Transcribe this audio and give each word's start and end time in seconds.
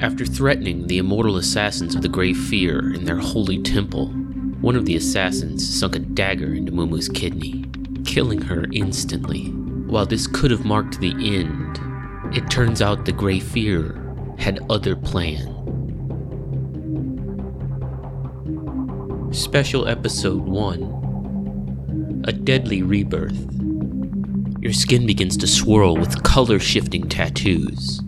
After 0.00 0.24
threatening 0.24 0.86
the 0.86 0.96
immortal 0.96 1.36
assassins 1.36 1.94
of 1.94 2.00
the 2.00 2.08
Grey 2.08 2.32
Fear 2.32 2.94
in 2.94 3.04
their 3.04 3.18
holy 3.18 3.60
temple, 3.60 4.08
one 4.62 4.74
of 4.74 4.86
the 4.86 4.96
assassins 4.96 5.78
sunk 5.78 5.94
a 5.94 5.98
dagger 5.98 6.54
into 6.54 6.72
Mumu's 6.72 7.10
kidney, 7.10 7.66
killing 8.06 8.40
her 8.40 8.64
instantly. 8.72 9.48
While 9.48 10.06
this 10.06 10.26
could 10.26 10.52
have 10.52 10.64
marked 10.64 11.00
the 11.00 11.10
end, 11.10 11.78
it 12.34 12.48
turns 12.48 12.80
out 12.80 13.04
the 13.04 13.12
Grey 13.12 13.40
Fear 13.40 14.34
had 14.38 14.64
other 14.70 14.96
plans. 14.96 15.44
Special 19.38 19.86
Episode 19.86 20.44
1 20.44 22.24
A 22.26 22.32
Deadly 22.32 22.82
Rebirth. 22.82 23.52
Your 24.62 24.72
skin 24.72 25.04
begins 25.06 25.36
to 25.36 25.46
swirl 25.46 25.94
with 25.94 26.22
color 26.22 26.58
shifting 26.58 27.06
tattoos. 27.06 28.00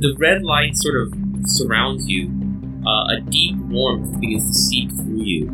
The 0.00 0.16
red 0.18 0.42
light 0.42 0.76
sort 0.76 0.96
of 0.96 1.12
surrounds 1.44 2.08
you. 2.08 2.32
Uh, 2.86 3.18
a 3.18 3.20
deep 3.28 3.54
warmth 3.68 4.18
begins 4.18 4.48
to 4.48 4.54
seep 4.54 4.88
through 4.92 5.20
you. 5.20 5.50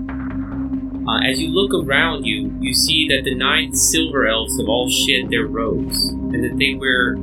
Uh, 1.09 1.19
as 1.29 1.41
you 1.41 1.49
look 1.51 1.75
around 1.75 2.27
you, 2.27 2.55
you 2.61 2.73
see 2.73 3.09
that 3.09 3.25
the 3.25 3.35
nine 3.35 3.75
silver 3.75 4.25
elves 4.25 4.57
have 4.61 4.69
all 4.69 4.89
shed 4.89 5.31
their 5.31 5.47
robes, 5.47 5.99
and 6.11 6.45
that 6.45 6.57
they 6.59 6.75
wear 6.79 7.17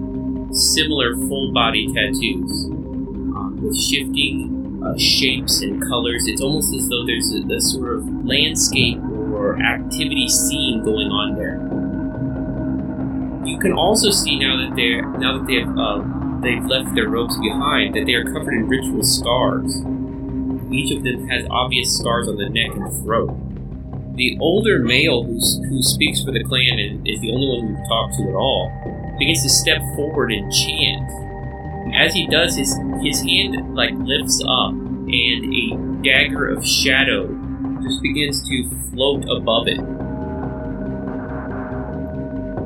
similar 0.52 1.16
full 1.16 1.54
body 1.54 1.88
tattoos 1.94 2.68
uh, 2.68 3.50
with 3.56 3.78
shifting 3.80 4.84
uh, 4.84 4.98
shapes 4.98 5.62
and 5.62 5.82
colors. 5.88 6.28
It's 6.28 6.42
almost 6.42 6.76
as 6.76 6.90
though 6.90 7.06
there's 7.06 7.32
a, 7.32 7.40
a 7.48 7.62
sort 7.62 7.96
of 7.96 8.26
landscape 8.26 9.00
or 9.32 9.58
activity 9.64 10.28
scene 10.28 10.84
going 10.84 11.08
on 11.08 11.36
there. 11.40 11.56
You 13.48 13.58
can 13.60 13.72
also 13.72 14.10
see 14.10 14.38
now 14.38 14.58
that 14.58 14.76
they're 14.76 15.08
now 15.20 15.38
that 15.38 15.48
they've 15.48 15.72
uh, 15.80 16.23
they've 16.44 16.66
left 16.66 16.94
their 16.96 17.10
robes 17.10 17.38
behind 17.40 17.96
that 17.96 18.06
they 18.06 18.14
are 18.14 18.26
covered 18.26 18.54
in 18.54 18.68
ritual 18.68 19.04
scars. 19.04 19.82
Each 20.72 20.92
of 20.96 21.04
them 21.04 21.28
has 21.30 21.46
obvious 21.50 21.98
scars 21.98 22.28
on 22.28 22.38
the 22.38 22.50
neck 22.50 22.76
and 22.76 22.92
throat. 23.04 23.34
The 24.16 24.38
older 24.40 24.80
male 24.80 25.24
who, 25.24 25.40
who 25.70 25.82
speaks 25.82 26.24
for 26.24 26.32
the 26.32 26.44
clan 26.44 26.78
and 26.78 27.08
is 27.08 27.20
the 27.22 27.32
only 27.32 27.48
one 27.48 27.74
we've 27.74 27.88
talked 27.88 28.16
to 28.18 28.30
at 28.30 28.36
all 28.36 28.72
begins 29.18 29.44
to 29.44 29.50
step 29.50 29.82
forward 29.96 30.32
and 30.32 30.52
chant. 30.54 31.10
As 31.96 32.14
he 32.14 32.28
does, 32.28 32.56
his 32.56 32.78
his 33.02 33.22
hand 33.22 33.76
like 33.76 33.92
lifts 33.96 34.42
up, 34.48 34.72
and 34.72 35.54
a 35.54 35.78
dagger 36.04 36.48
of 36.50 36.66
shadow 36.66 37.28
just 37.82 38.02
begins 38.02 38.42
to 38.48 38.70
float 38.92 39.24
above 39.30 39.68
it. 39.68 39.78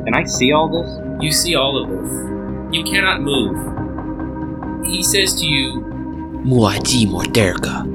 Can 0.05 0.14
I 0.14 0.23
see 0.23 0.52
all 0.53 0.70
this? 0.70 0.89
You 1.22 1.31
see 1.31 1.55
all 1.55 1.83
of 1.83 1.89
this. 1.89 2.36
You 2.69 2.83
cannot 2.83 3.21
move. 3.21 4.85
He 4.85 5.01
says 5.01 5.39
to 5.39 5.45
you, 5.45 5.79
Muaji 6.45 7.07
Morderga. 7.07 7.85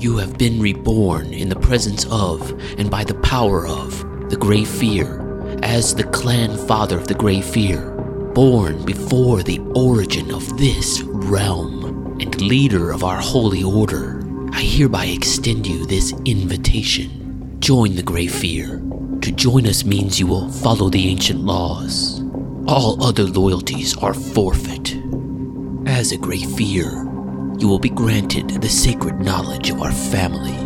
You 0.00 0.16
have 0.16 0.38
been 0.38 0.60
reborn 0.60 1.34
in 1.34 1.50
the 1.50 1.60
presence 1.60 2.06
of 2.06 2.50
and 2.78 2.90
by 2.90 3.04
the 3.04 3.16
power 3.16 3.66
of 3.66 4.00
the 4.30 4.36
Grey 4.36 4.64
Fear 4.64 5.58
as 5.62 5.94
the 5.94 6.04
clan 6.04 6.56
father 6.66 6.96
of 6.96 7.06
the 7.06 7.14
Grey 7.14 7.42
Fear, 7.42 7.90
born 8.34 8.82
before 8.86 9.42
the 9.42 9.58
origin 9.74 10.32
of 10.32 10.56
this 10.56 11.02
realm 11.02 12.16
and 12.18 12.40
leader 12.40 12.90
of 12.92 13.04
our 13.04 13.20
holy 13.20 13.62
order. 13.62 14.22
I 14.54 14.62
hereby 14.62 15.04
extend 15.04 15.66
you 15.66 15.84
this 15.84 16.14
invitation. 16.24 17.56
Join 17.60 17.94
the 17.94 18.02
Grey 18.02 18.26
Fear. 18.26 18.82
To 19.20 19.32
join 19.32 19.66
us 19.66 19.84
means 19.84 20.18
you 20.18 20.26
will 20.26 20.50
follow 20.50 20.88
the 20.88 21.08
ancient 21.08 21.40
laws. 21.40 22.19
All 22.66 23.02
other 23.02 23.24
loyalties 23.24 23.96
are 23.98 24.14
forfeit. 24.14 24.96
As 25.86 26.12
a 26.12 26.16
great 26.16 26.46
Fear, 26.46 27.06
you 27.58 27.66
will 27.66 27.78
be 27.78 27.88
granted 27.88 28.48
the 28.48 28.68
sacred 28.68 29.20
knowledge 29.20 29.70
of 29.70 29.80
our 29.82 29.90
family. 29.92 30.56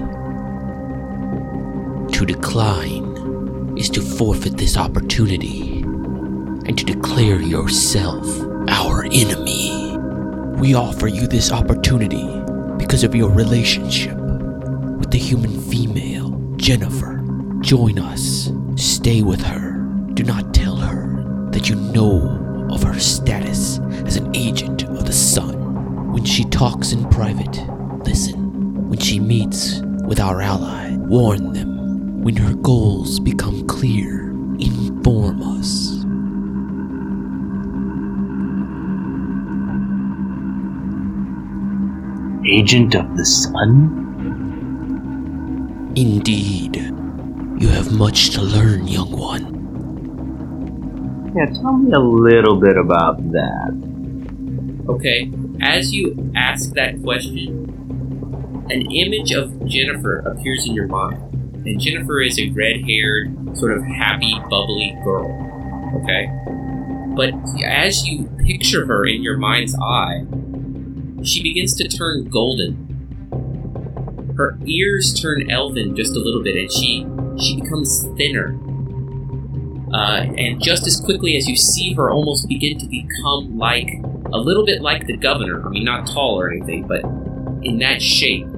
To 2.13 2.27
decline 2.27 3.77
is 3.79 3.89
to 3.91 4.03
forfeit 4.03 4.57
this 4.57 4.77
opportunity 4.77 5.81
and 5.81 6.77
to 6.77 6.85
declare 6.85 7.41
yourself 7.41 8.27
our 8.69 9.05
enemy. 9.13 9.97
We 10.59 10.75
offer 10.75 11.07
you 11.07 11.27
this 11.27 11.53
opportunity 11.53 12.29
because 12.77 13.05
of 13.05 13.15
your 13.15 13.31
relationship 13.31 14.17
with 14.17 15.11
the 15.11 15.19
human 15.19 15.61
female, 15.63 16.31
Jennifer. 16.57 17.25
Join 17.61 17.99
us. 17.99 18.51
Stay 18.77 19.23
with 19.23 19.41
her. 19.43 19.79
Do 20.15 20.23
not 20.23 20.53
tell 20.53 20.77
her 20.77 21.04
that 21.55 21.69
you 21.69 21.77
know 21.77 22.67
of 22.73 22.83
her 22.83 22.99
status 22.99 23.79
as 24.07 24.17
an 24.17 24.35
agent 24.35 24.83
of 24.83 25.07
the 25.07 25.13
sun. 25.13 26.13
When 26.13 26.25
she 26.25 26.43
talks 26.47 26.91
in 26.91 27.09
private, 27.11 27.57
listen. 28.05 28.89
When 28.89 28.99
she 28.99 29.21
meets 29.21 29.81
with 30.05 30.19
our 30.19 30.41
ally, 30.41 30.97
warn 30.97 31.53
them. 31.53 32.23
When 32.23 32.35
her 32.35 32.55
goals 32.55 33.21
become 33.21 33.69
clear, 33.69 34.31
inform 34.59 35.43
us. 35.43 35.93
Agent 42.51 42.97
of 42.97 43.17
the 43.17 43.25
Sun? 43.25 44.03
Indeed, 45.95 46.77
you 47.59 47.69
have 47.69 47.93
much 47.93 48.31
to 48.31 48.43
learn, 48.43 48.89
young 48.89 49.13
one. 49.13 49.54
Yeah, 51.35 51.47
tell 51.47 51.73
me 51.73 51.93
a 51.93 51.99
little 51.99 52.61
bit 52.61 52.77
about 52.77 53.17
that. 53.33 54.85
Okay, 54.89 55.33
as 55.61 55.93
you 55.93 56.31
ask 56.37 56.71
that 56.75 57.03
question, 57.03 57.65
an 58.71 58.91
image 58.91 59.33
of 59.33 59.67
Jennifer 59.67 60.21
appears 60.21 60.67
in 60.67 60.75
your 60.75 60.87
mind. 60.87 61.19
And 61.67 61.81
Jennifer 61.81 62.21
is 62.21 62.39
a 62.39 62.51
red 62.51 62.83
haired, 62.87 63.57
sort 63.57 63.73
of 63.73 63.83
happy, 63.85 64.35
bubbly 64.51 64.95
girl. 65.03 65.33
Okay? 66.03 66.29
But 67.17 67.33
as 67.65 68.07
you 68.07 68.29
picture 68.45 68.85
her 68.87 69.07
in 69.07 69.23
your 69.23 69.39
mind's 69.39 69.75
eye, 69.79 70.27
she 71.23 71.43
begins 71.43 71.75
to 71.77 71.89
turn 71.89 72.29
golden. 72.29 74.35
Her 74.37 74.59
ears 74.67 75.19
turn 75.21 75.51
elven 75.51 75.97
just 75.97 76.15
a 76.15 76.19
little 76.19 76.43
bit, 76.43 76.57
and 76.57 76.71
she 76.71 77.07
she 77.39 77.61
becomes 77.61 78.07
thinner. 78.17 78.59
Uh, 79.95 80.27
and 80.37 80.61
just 80.61 80.89
as 80.89 81.01
quickly 81.01 81.37
as 81.37 81.47
you 81.47 81.55
see 81.55 81.95
her 81.95 82.11
almost 82.11 82.49
begin 82.49 82.77
to 82.77 82.87
become 82.87 83.57
like 83.57 83.89
a 84.33 84.39
little 84.39 84.67
bit 84.67 84.83
like 84.83 85.07
the 85.07 85.17
governor. 85.17 85.65
I 85.65 85.69
mean, 85.69 85.85
not 85.85 86.09
tall 86.09 86.41
or 86.41 86.51
anything, 86.51 86.89
but 86.89 87.05
in 87.63 87.79
that 87.79 88.03
shape. 88.03 88.49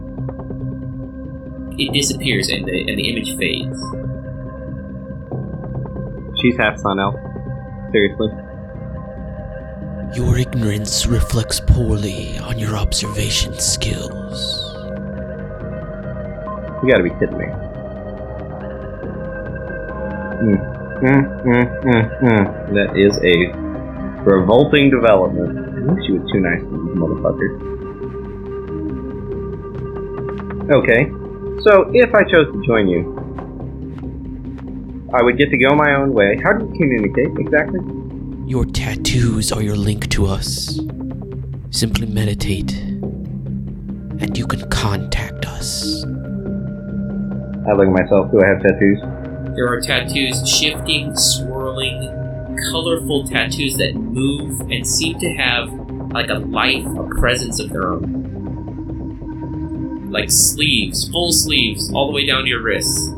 It 1.78 1.92
disappears 1.92 2.48
and 2.48 2.64
the 2.64 2.80
and 2.88 2.98
the 2.98 3.10
image 3.10 3.36
fades. 3.36 3.78
She's 6.40 6.56
half 6.56 6.78
sun 6.78 6.98
elf. 6.98 7.16
Seriously. 7.92 8.28
Your 10.14 10.38
ignorance 10.38 11.06
reflects 11.06 11.60
poorly 11.60 12.38
on 12.38 12.58
your 12.58 12.76
observation 12.76 13.52
skills. 13.58 14.72
You 16.82 16.90
gotta 16.90 17.02
be 17.02 17.10
kidding 17.10 17.36
me. 17.36 17.44
Mm, 20.36 20.75
mm, 21.00 21.22
mm, 21.44 21.66
mm, 21.84 22.04
mm. 22.22 22.44
That 22.74 22.96
is 22.96 23.16
a 23.22 23.52
revolting 24.28 24.90
development. 24.90 25.58
I 25.58 25.92
wish 25.92 26.08
you 26.08 26.18
were 26.20 26.26
too 26.32 26.40
nice 26.40 26.60
to 26.60 26.70
these 26.70 26.96
motherfuckers. 26.96 27.54
Okay, 30.66 31.10
so 31.62 31.90
if 31.94 32.12
I 32.14 32.24
chose 32.24 32.50
to 32.52 32.62
join 32.66 32.88
you, 32.88 33.14
I 35.14 35.22
would 35.22 35.38
get 35.38 35.50
to 35.50 35.56
go 35.56 35.74
my 35.76 35.94
own 35.94 36.12
way. 36.12 36.36
How 36.42 36.52
do 36.52 36.64
you 36.66 36.72
communicate 36.72 37.38
exactly? 37.38 37.78
Your 38.46 38.64
tattoos 38.64 39.52
are 39.52 39.62
your 39.62 39.76
link 39.76 40.08
to 40.10 40.26
us. 40.26 40.80
Simply 41.70 42.06
meditate, 42.06 42.72
and 42.72 44.36
you 44.36 44.46
can 44.46 44.68
contact 44.70 45.46
us. 45.46 46.04
I 46.04 47.72
look 47.72 47.86
at 47.86 47.92
myself. 47.92 48.30
Do 48.32 48.40
I 48.42 48.46
have 48.48 48.60
tattoos? 48.62 49.00
There 49.56 49.66
are 49.68 49.80
tattoos 49.80 50.46
shifting, 50.46 51.16
swirling, 51.16 52.56
colorful 52.70 53.26
tattoos 53.26 53.78
that 53.78 53.94
move 53.94 54.60
and 54.60 54.86
seem 54.86 55.18
to 55.18 55.32
have 55.32 55.72
like 56.12 56.28
a 56.28 56.34
life, 56.34 56.84
a 56.84 57.04
presence 57.18 57.58
of 57.58 57.70
their 57.70 57.90
own. 57.90 58.26
Like 60.10 60.30
sleeves, 60.30 61.08
full 61.08 61.32
sleeves, 61.32 61.90
all 61.94 62.08
the 62.08 62.12
way 62.12 62.26
down 62.26 62.42
to 62.42 62.48
your 62.50 62.62
wrists, 62.62 63.08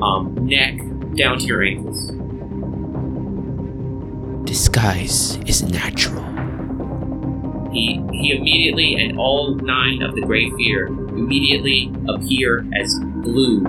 um, 0.00 0.36
neck 0.40 0.78
down 1.16 1.40
to 1.40 1.44
your 1.44 1.64
ankles. 1.64 2.12
Disguise 4.48 5.38
is 5.38 5.64
natural. 5.64 6.22
He 7.72 8.00
he 8.12 8.30
immediately 8.36 8.94
and 8.94 9.18
all 9.18 9.56
nine 9.56 10.02
of 10.02 10.14
the 10.14 10.20
Grey 10.20 10.50
Fear 10.50 10.86
immediately 10.86 11.92
appear 12.08 12.64
as 12.80 12.96
blue 13.24 13.66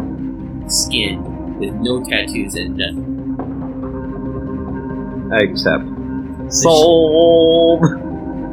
skin 0.68 1.31
with 1.61 1.75
no 1.75 2.03
tattoos 2.03 2.55
and 2.55 2.75
nothing. 2.75 3.21
I 5.31 5.43
accept. 5.43 5.85
Sold. 6.51 7.83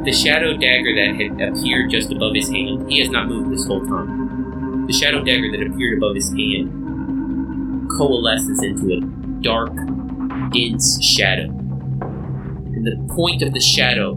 the 0.05 0.13
shadow 0.13 0.55
dagger 0.55 0.95
that 0.95 1.15
had 1.19 1.41
appeared 1.41 1.89
just 1.89 2.11
above 2.11 2.35
his 2.35 2.49
hand, 2.49 2.89
he 2.89 2.99
has 2.99 3.09
not 3.09 3.27
moved 3.27 3.51
this 3.51 3.65
whole 3.65 3.85
time. 3.85 4.85
The 4.87 4.93
shadow 4.93 5.23
dagger 5.23 5.51
that 5.51 5.61
appeared 5.61 5.97
above 5.97 6.15
his 6.15 6.29
hand 6.29 7.89
coalesces 7.97 8.63
into 8.63 8.93
a 8.93 9.01
dark, 9.41 9.75
dense 10.53 11.03
shadow. 11.03 11.49
And 11.49 12.85
the 12.85 12.95
point 13.13 13.41
of 13.41 13.53
the 13.53 13.59
shadow 13.59 14.11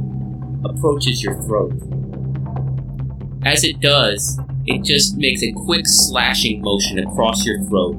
approaches 0.65 1.23
your 1.23 1.43
throat. 1.43 1.73
As 3.45 3.65
it 3.65 3.81
does, 3.81 4.39
it 4.67 4.85
just 4.85 5.17
makes 5.17 5.43
a 5.43 5.51
quick 5.53 5.87
slashing 5.87 6.63
motion 6.63 6.99
across 7.01 7.45
your 7.45 7.61
throat. 7.65 7.97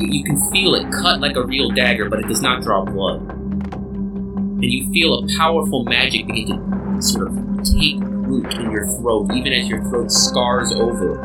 You 0.00 0.24
can 0.24 0.40
feel 0.50 0.74
it 0.74 0.90
cut 0.92 1.20
like 1.20 1.36
a 1.36 1.44
real 1.44 1.70
dagger, 1.70 2.08
but 2.08 2.20
it 2.20 2.26
does 2.26 2.40
not 2.40 2.62
draw 2.62 2.84
blood. 2.84 3.20
And 3.20 4.64
you 4.64 4.90
feel 4.92 5.18
a 5.18 5.26
powerful 5.36 5.84
magic 5.84 6.26
begin 6.26 6.46
to 6.48 7.02
sort 7.02 7.28
of 7.28 7.34
take 7.64 7.98
root 8.00 8.52
in 8.54 8.70
your 8.70 8.86
throat, 8.86 9.30
even 9.34 9.52
as 9.52 9.68
your 9.68 9.82
throat 9.90 10.10
scars 10.10 10.72
over 10.72 11.16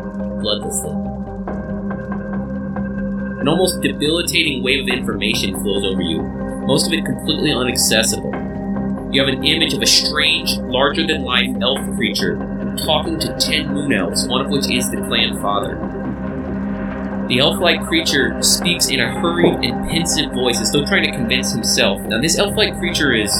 bloodlessly. 0.42 0.92
An 3.40 3.48
almost 3.48 3.82
debilitating 3.82 4.62
wave 4.62 4.84
of 4.84 4.90
information 4.90 5.54
flows 5.62 5.86
over 5.86 6.02
you, 6.02 6.22
most 6.68 6.88
of 6.88 6.94
it 6.94 7.06
completely 7.06 7.52
inaccessible. 7.52 8.32
You 9.12 9.24
have 9.24 9.34
an 9.34 9.46
image 9.46 9.74
of 9.74 9.82
a 9.82 9.86
strange, 9.86 10.58
larger 10.58 11.08
than 11.08 11.24
life 11.24 11.50
elf 11.62 11.80
creature 11.96 12.36
talking 12.86 13.20
to 13.20 13.38
ten 13.40 13.74
moon 13.74 13.94
elves, 13.94 14.28
one 14.28 14.42
of 14.42 14.50
which 14.50 14.70
is 14.70 14.92
the 14.92 14.98
clan 14.98 15.40
father. 15.42 16.05
The 17.28 17.40
elf 17.40 17.60
like 17.60 17.84
creature 17.88 18.42
speaks 18.44 18.90
in 18.90 19.00
a 19.00 19.20
hurried 19.20 19.66
and 19.66 19.90
pensive 19.90 20.32
voice 20.32 20.62
as 20.62 20.72
though 20.72 20.86
trying 20.86 21.06
to 21.06 21.12
convince 21.12 21.52
himself. 21.52 22.00
Now, 22.02 22.22
this 22.22 22.38
elf 22.38 22.56
like 22.56 22.78
creature 22.78 23.14
is 23.14 23.32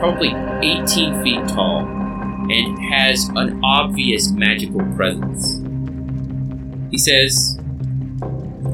probably 0.00 0.30
18 0.62 1.22
feet 1.22 1.46
tall 1.48 1.80
and 2.50 2.92
has 2.92 3.28
an 3.36 3.60
obvious 3.62 4.32
magical 4.32 4.80
presence. 4.96 5.60
He 6.90 6.98
says, 6.98 7.58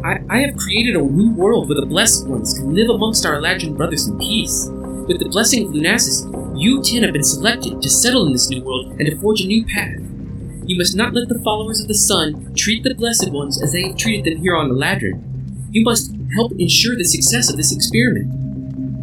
I, 0.03 0.21
I 0.31 0.39
have 0.41 0.57
created 0.57 0.97
a 0.97 1.03
new 1.03 1.33
world 1.35 1.69
where 1.69 1.79
the 1.79 1.87
blessed 1.87 2.27
ones 2.27 2.55
can 2.55 2.75
live 2.75 2.89
amongst 2.89 3.27
our 3.27 3.37
Eladrin 3.37 3.77
brothers 3.77 4.09
in 4.09 4.19
peace. 4.19 4.69
With 4.71 5.19
the 5.19 5.29
blessing 5.29 5.67
of 5.67 5.73
Lunasis, 5.75 6.25
you 6.59 6.83
ten 6.83 7.03
have 7.03 7.13
been 7.13 7.23
selected 7.23 7.83
to 7.83 7.91
settle 7.91 8.27
in 8.27 8.33
this 8.33 8.49
new 8.49 8.63
world 8.63 8.93
and 8.99 9.07
to 9.07 9.19
forge 9.21 9.43
a 9.43 9.47
new 9.47 9.67
path. 9.67 10.01
You 10.71 10.79
must 10.79 10.95
not 10.95 11.15
let 11.15 11.29
the 11.29 11.41
followers 11.43 11.81
of 11.81 11.89
the 11.89 11.99
sun 11.99 12.55
treat 12.55 12.85
the 12.85 12.95
blessed 12.95 13.33
ones 13.33 13.61
as 13.61 13.73
they 13.73 13.89
have 13.89 13.97
treated 13.97 14.25
them 14.25 14.41
here 14.41 14.55
on 14.55 14.71
Eladrin. 14.71 15.21
You 15.73 15.83
must 15.83 16.15
help 16.37 16.53
ensure 16.61 16.95
the 16.95 17.03
success 17.03 17.51
of 17.51 17.57
this 17.57 17.75
experiment. 17.75 18.33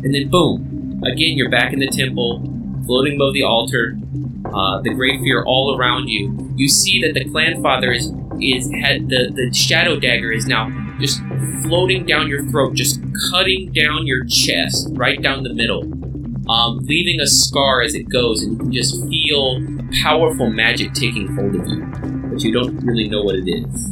And 0.01 0.15
then, 0.15 0.29
boom, 0.29 1.03
again 1.03 1.35
you're 1.35 1.49
back 1.49 1.73
in 1.73 1.79
the 1.79 1.89
temple, 1.89 2.39
floating 2.85 3.15
above 3.15 3.33
the 3.33 3.43
altar, 3.43 3.97
uh, 4.45 4.81
the 4.81 4.93
great 4.93 5.19
fear 5.19 5.43
all 5.43 5.77
around 5.77 6.07
you. 6.07 6.53
You 6.55 6.69
see 6.69 7.01
that 7.01 7.13
the 7.13 7.29
clan 7.29 7.61
father 7.61 7.91
is 7.91 8.13
is 8.39 8.71
had 8.71 9.09
the 9.09 9.29
the 9.35 9.53
shadow 9.53 9.99
dagger 9.99 10.31
is 10.31 10.47
now 10.47 10.69
just 11.01 11.19
floating 11.63 12.05
down 12.05 12.29
your 12.29 12.45
throat, 12.49 12.75
just 12.75 13.01
cutting 13.29 13.73
down 13.73 14.07
your 14.07 14.23
chest, 14.23 14.87
right 14.91 15.21
down 15.21 15.43
the 15.43 15.53
middle, 15.53 15.83
um, 16.49 16.77
leaving 16.79 17.19
a 17.19 17.27
scar 17.27 17.81
as 17.81 17.94
it 17.95 18.09
goes, 18.09 18.41
and 18.41 18.53
you 18.53 18.57
can 18.59 18.71
just 18.71 19.05
feel 19.07 19.61
powerful 20.01 20.49
magic 20.49 20.94
taking 20.94 21.27
hold 21.35 21.55
of 21.55 21.67
you, 21.67 21.85
but 22.29 22.44
you 22.44 22.51
don't 22.51 22.77
really 22.85 23.07
know 23.07 23.21
what 23.21 23.35
it 23.35 23.47
is. 23.47 23.91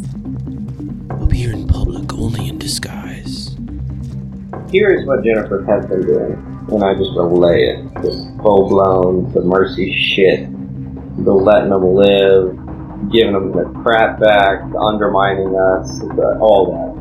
Appear 1.22 1.52
in 1.54 1.68
public 1.68 2.13
only 2.13 2.48
in 2.50 2.57
disguise. 2.57 3.56
Here 4.69 4.92
is 4.92 5.06
what 5.06 5.24
Jennifer 5.24 5.63
has 5.66 5.86
been 5.86 6.02
doing, 6.02 6.34
and 6.72 6.84
I 6.84 6.94
just 6.96 7.12
relay 7.16 7.62
it. 7.62 8.02
This 8.02 8.25
full 8.42 8.69
blown, 8.69 9.31
the 9.34 9.42
mercy 9.42 9.94
shit. 9.94 10.50
The 11.24 11.31
letting 11.31 11.69
them 11.69 11.96
live, 11.96 12.58
giving 13.10 13.34
them 13.34 13.51
the 13.51 13.63
crap 13.84 14.19
back, 14.19 14.62
undermining 14.78 15.56
us, 15.56 16.00
the, 16.00 16.38
all 16.42 16.72
that. 16.74 16.96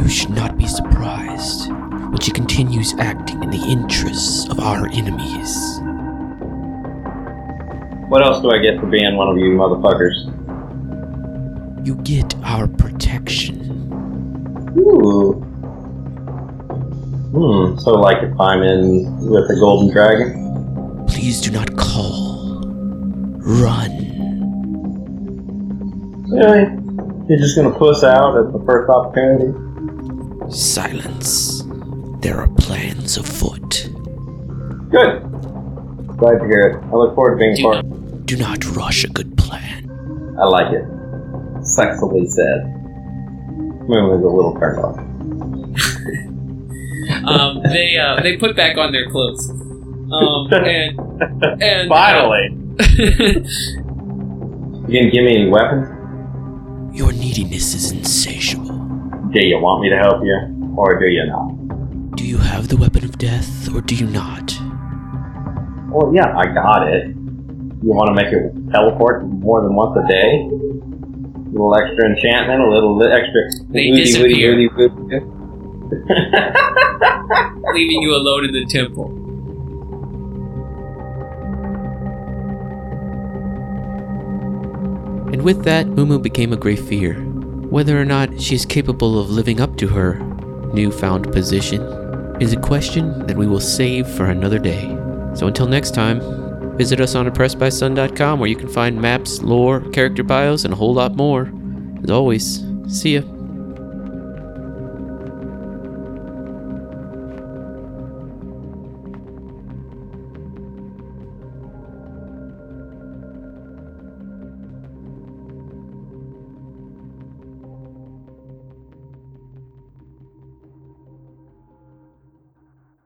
You 0.00 0.08
should 0.08 0.30
not 0.30 0.55
be 0.66 0.72
surprised 0.72 1.70
when 1.70 2.18
she 2.20 2.32
continues 2.32 2.92
acting 2.98 3.40
in 3.42 3.50
the 3.50 3.64
interests 3.68 4.48
of 4.48 4.58
our 4.58 4.88
enemies. 4.88 5.80
What 8.08 8.24
else 8.24 8.42
do 8.42 8.50
I 8.50 8.58
get 8.58 8.80
for 8.80 8.86
being 8.86 9.16
one 9.16 9.28
of 9.28 9.36
you 9.36 9.52
motherfuckers? 9.52 10.26
You 11.86 11.94
get 11.96 12.34
our 12.42 12.66
protection. 12.66 13.60
Ooh. 14.78 15.34
Hmm, 17.30 17.78
so 17.78 17.92
like 17.92 18.22
if 18.24 18.40
I'm 18.40 18.62
in 18.62 19.04
with 19.18 19.46
the 19.46 19.56
golden 19.60 19.92
dragon? 19.94 21.06
Please 21.06 21.40
do 21.40 21.52
not 21.52 21.76
call. 21.76 22.64
Run. 23.38 23.92
Really? 26.28 26.66
You're 27.28 27.38
just 27.38 27.54
gonna 27.54 27.76
puss 27.78 28.02
out 28.02 28.36
at 28.36 28.52
the 28.52 28.62
first 28.66 28.90
opportunity? 28.90 29.65
Silence. 30.50 31.62
There 32.20 32.38
are 32.40 32.48
plans 32.58 33.16
afoot. 33.16 33.88
Good. 34.90 35.22
Glad 36.16 36.38
to 36.38 36.44
hear 36.46 36.60
it. 36.60 36.84
I 36.84 36.94
look 36.96 37.14
forward 37.14 37.32
to 37.32 37.38
being 37.38 37.56
Do 37.56 37.62
part. 37.62 38.26
Do 38.26 38.36
not 38.36 38.64
rush 38.76 39.04
a 39.04 39.08
good 39.08 39.36
plan. 39.36 39.90
I 40.40 40.44
like 40.46 40.72
it. 40.72 40.84
Sexily 41.62 42.26
said. 42.28 42.64
Moon 43.88 44.08
was 44.10 44.22
a 44.22 44.28
little 44.28 44.54
turned 44.58 44.78
off. 44.80 44.98
Um, 47.24 47.62
they 47.62 47.96
uh, 47.96 48.20
they 48.20 48.36
put 48.36 48.56
back 48.56 48.76
on 48.76 48.90
their 48.90 49.08
clothes, 49.10 49.48
um, 49.50 50.52
and 50.52 51.62
and 51.62 51.88
Finally. 51.88 52.48
You 54.88 55.00
gonna 55.00 55.10
give 55.10 55.24
me 55.24 55.34
any 55.42 55.48
weapons? 55.48 55.88
Your 56.96 57.12
neediness 57.12 57.74
is 57.74 57.92
insatiable. 57.92 58.65
Do 59.36 59.44
you 59.46 59.58
want 59.60 59.82
me 59.82 59.90
to 59.90 59.98
help 59.98 60.24
you, 60.24 60.34
or 60.78 60.98
do 60.98 61.04
you 61.04 61.26
not? 61.26 62.16
Do 62.16 62.24
you 62.24 62.38
have 62.38 62.68
the 62.68 62.76
weapon 62.78 63.04
of 63.04 63.18
death, 63.18 63.68
or 63.68 63.82
do 63.82 63.94
you 63.94 64.06
not? 64.06 64.56
Well, 65.92 66.10
yeah, 66.14 66.34
I 66.34 66.46
got 66.54 66.88
it. 66.88 67.08
You 67.08 67.92
want 67.92 68.08
to 68.08 68.14
make 68.16 68.32
it 68.32 68.50
teleport 68.72 69.26
more 69.26 69.60
than 69.60 69.74
once 69.74 69.94
a 69.94 70.00
day? 70.08 70.40
A 70.40 71.52
little 71.52 71.76
extra 71.76 72.06
enchantment, 72.08 72.62
a 72.62 72.70
little 72.70 72.96
li- 72.96 73.12
extra. 73.12 73.42
They 73.68 73.90
woody, 73.90 73.92
woody, 73.92 74.04
disappear. 74.04 74.52
woody, 74.56 74.68
woody. 74.72 75.20
leaving 77.74 78.00
you 78.00 78.14
alone 78.16 78.46
in 78.46 78.52
the 78.52 78.64
temple. 78.64 79.12
And 85.30 85.42
with 85.42 85.62
that, 85.64 85.88
Mumu 85.88 86.22
became 86.22 86.54
a 86.54 86.56
great 86.56 86.80
fear. 86.80 87.22
Whether 87.70 88.00
or 88.00 88.04
not 88.04 88.40
she 88.40 88.54
is 88.54 88.64
capable 88.64 89.18
of 89.18 89.30
living 89.30 89.60
up 89.60 89.76
to 89.78 89.88
her 89.88 90.18
newfound 90.72 91.32
position 91.32 91.82
is 92.40 92.52
a 92.52 92.60
question 92.60 93.26
that 93.26 93.36
we 93.36 93.46
will 93.46 93.60
save 93.60 94.08
for 94.08 94.26
another 94.26 94.58
day. 94.58 94.84
So 95.34 95.46
until 95.46 95.66
next 95.66 95.92
time, 95.94 96.20
visit 96.76 97.00
us 97.00 97.14
on 97.14 97.28
oppressedbysun.com 97.28 98.38
where 98.38 98.48
you 98.48 98.56
can 98.56 98.68
find 98.68 99.00
maps, 99.00 99.42
lore, 99.42 99.80
character 99.90 100.22
bios, 100.22 100.64
and 100.64 100.72
a 100.72 100.76
whole 100.76 100.94
lot 100.94 101.16
more. 101.16 101.52
As 102.02 102.10
always, 102.10 102.62
see 102.88 103.16
ya. 103.16 103.35